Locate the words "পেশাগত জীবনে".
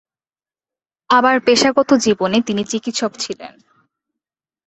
1.39-2.37